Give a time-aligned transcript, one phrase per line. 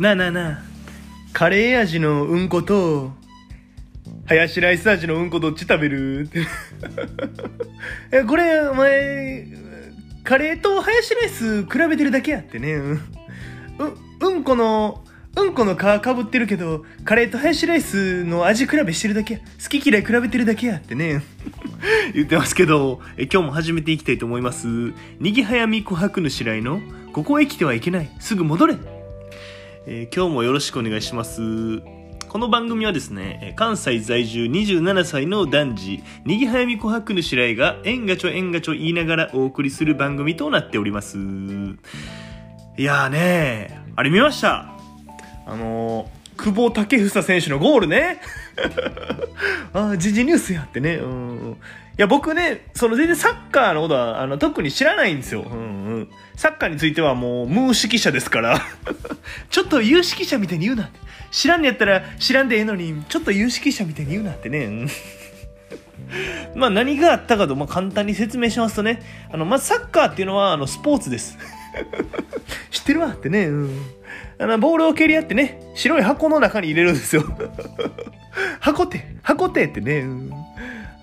[0.00, 0.58] なあなあなあ、
[1.34, 3.12] カレー味のうんこと、
[4.24, 6.22] ハヤシライス味のうんこどっち食べる？
[6.22, 6.40] って
[8.10, 9.46] え、これ、お前、
[10.24, 12.76] カレーとハヤシライス比べてるだけやってね。
[12.76, 13.00] うん、
[14.22, 15.04] うんこの、
[15.36, 19.36] うんこの皮かぶってるけど、カレーとハヤシライスの味比べしてるだけ。
[19.36, 21.20] 好き嫌い比べてるだけやってね。
[22.14, 24.66] 言ってますけどえ、今日も始めていきたいと思います。
[25.18, 26.80] にぎはやみ琥珀の白井の、
[27.12, 28.08] ここへ来てはいけない。
[28.18, 28.99] すぐ戻れ。
[29.86, 31.40] えー、今日もよろしくお願いします。
[32.28, 41.16] この番組はですね、関西在住27歳の男児、にぎはやみ琥珀の白井が、えんがちょえんがちょ言いながらお送りする番組となっております。
[42.76, 44.70] いやーねあれ見ました？
[45.46, 46.08] あのー、
[46.40, 48.20] 久保建英選手のゴールね。
[49.74, 50.94] ああ、時事ニュースやってね。
[50.94, 51.56] うん。
[51.98, 55.42] いや、僕ね、その全然サッカーのことは、あの、特に知らないんですよ。
[55.42, 56.08] うんうん。
[56.36, 58.58] サッカーについてはもう、無識者ですから。
[59.50, 60.88] ちょっと有識者みたいに言うな。
[61.30, 64.88] 知らんのやったら知らんでええのに、ちょっと有識者みたいに言うなってね。
[66.54, 71.38] まあ何があったかと、まあ、簡単に説明しますとね、あの、まずサッカーっていうのは、あの、スポーツです。
[72.70, 73.46] 知ってるわってね。
[73.46, 73.80] うん
[74.40, 77.24] あの、ボールを蹴り合ってね、白い箱の中に入れるんですよ。
[78.58, 80.30] 箱手、箱手ってね、うん、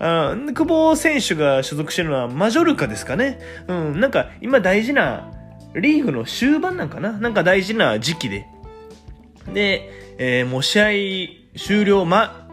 [0.00, 3.38] あ久保選手が所属してるのはマジョルカですかね。
[3.68, 5.30] うん、なんか今大事な、
[5.76, 8.46] リーグの終盤なんかななんか大事な時期で。
[9.54, 10.80] で、えー、もう試
[11.54, 12.48] 合終了ま、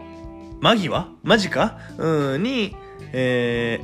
[0.60, 1.08] 間際？
[1.24, 1.78] 間近？
[1.98, 2.76] うん、に、
[3.12, 3.80] え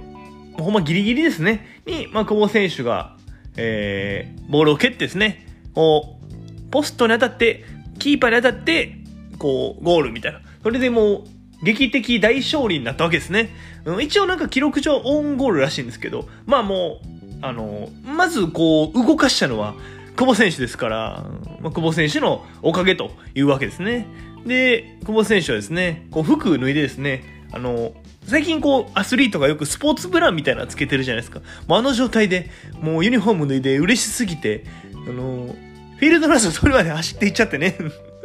[0.57, 1.83] ー、ほんまギリギリですね。
[1.85, 3.17] に、まあ、久保選手が、
[3.57, 7.65] えー、ボールを蹴ってですね、こう、ポストに当たって、
[7.99, 8.99] キーパーに当たって、
[9.39, 10.41] こう、ゴールみたいな。
[10.63, 11.25] それでもう、
[11.63, 13.51] 劇的大勝利になったわけですね。
[13.85, 17.07] うん、一応なんか記録上オンゴールらしいんですけど、まあもう、
[17.43, 19.75] あの、まずこう、動かしたのは、
[20.17, 21.25] 久保選手ですから、
[21.61, 24.07] まあ、久保選手のおかげというわけですね。
[24.47, 27.93] で、久保選手はですね、こう服脱いでですね、あの、
[28.33, 31.41] 最近こう、アスリートがよくスポーツブランみたいなのつけてるじゃないですか。
[31.67, 32.49] もうあの状態で、
[32.81, 34.65] もうユニフォーム脱いで嬉しすぎて、
[35.07, 35.55] あの、
[35.99, 37.77] フィールドランスそれまで走っていっちゃってね。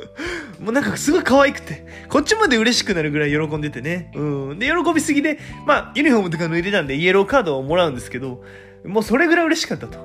[0.63, 4.09] もうなんかすごい可愛くて、こっちまで嬉しくなるぐらい喜んでてね。
[4.15, 4.59] うん。
[4.59, 8.45] で、喜びすぎで、まあ、ユニフォームとか脱いでたんでイエローカードをもらうんですけど、
[8.85, 9.99] もうそれぐらい嬉しかったと。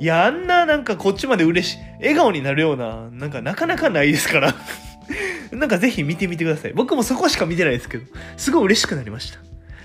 [0.00, 4.54] いや、あんななんかこっちまで嬉しい、笑顔になるような、なんかなかなかないですから
[5.52, 6.72] なんかぜひ見てみてください。
[6.72, 9.38] 僕もそこしか見てないですけど、すごい嬉しくなりました。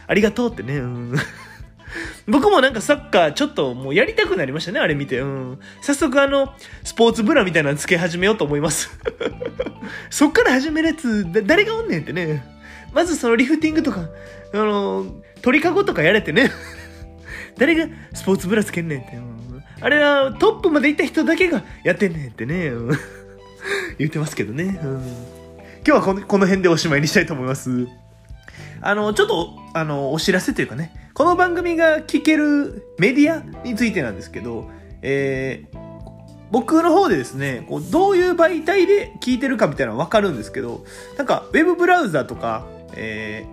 [0.07, 1.15] ありがとうってね、うん。
[2.27, 5.19] 僕もなんかサッカーちょっともうやりたくなりましたね、あれ見て。
[5.19, 5.59] うん。
[5.81, 8.97] 早速あの、スポーツブラみたいなのつけ始めようと思います。
[10.09, 12.43] そっから始めるやつ、誰がおんねんってね。
[12.93, 14.09] まずそのリフティングとか、
[14.53, 15.05] あの、
[15.41, 16.51] 鳥かごとかやれてね。
[17.57, 19.15] 誰がスポーツブラつけんねんって。
[19.17, 22.67] うん、あれはトップまで行った人だけがやってんねんってね。
[22.67, 22.97] うん、
[23.97, 24.79] 言ってますけどね。
[24.83, 25.36] うん、
[25.87, 27.87] 今日はこのこの辺でおしまいにしたいと思います。
[28.81, 34.69] あの、ちょっと、あの、お知らせというかね、この番組が聞けるメディアについてなんですけど、
[35.01, 35.79] えー、
[36.51, 40.83] 僕の方でですね、こうどういう媒体で聞いてるかみたいなのわかるんですけど、
[41.17, 43.45] なんか、ウェブブラウザとか、え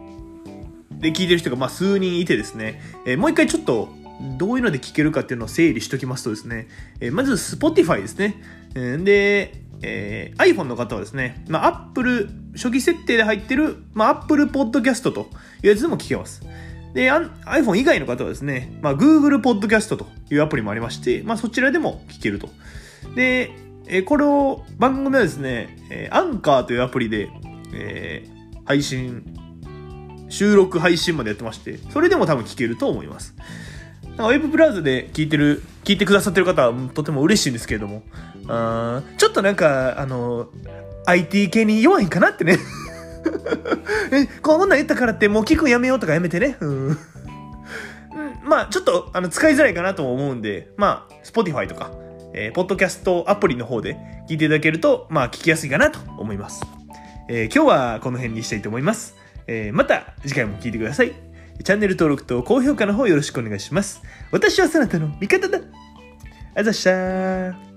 [0.92, 3.90] ー、で聞いてる人がまあ数人いてですね、えー、もう一回ちょっと、
[4.38, 6.66] どういうので聞けるかっていうのを整理しときますとですね、
[6.98, 8.42] えー、まず Spotify ですね。
[8.74, 15.28] えー、で、えー、iPhone の方はですね、まあ、Apple、初期設定で入ってる、まあ、Apple Podcast と
[15.62, 16.42] いうやつでも聞けます。
[16.94, 22.48] で、iPhone 以外の方はですね、まあ、Google Podcast というアプリもありまして、まあ、そちらでも聞けると。
[23.14, 23.50] で、
[23.86, 27.28] えー、これを、番組はですね、えー、アンカーというアプリで、
[27.74, 29.24] えー、配信、
[30.28, 33.34] 収録配信までやってまして、それでも多分聞けると思います。
[34.18, 38.02] ウェブブラウザで聞いてる、聞いてくださってる方はとても嬉しいんですけれども、
[38.48, 40.48] あちょっとなんか、あの、
[41.06, 42.58] IT 系に弱いんかなってね
[44.12, 46.56] え、こんなん言ったからってもう聞くやめようとかやめてね。
[46.60, 46.98] うん。
[48.44, 51.90] まあ、ちょっと、あの、使いづらいかなと思うんで、まあ、Spotify とか、
[52.34, 53.96] えー、ポッドキャストアプリの方で
[54.28, 56.62] 聞いていただけると、まあ、聞きやすいかなと思います。
[57.28, 59.16] えー、今日はこの辺にしたいと思います。
[59.46, 61.23] えー、また次回も聞いてください。
[61.62, 64.02] チャンネル登録と高評価の方よろしくお願いします。
[64.32, 65.60] 私はそなたの味方だ
[66.56, 67.73] あざしたー。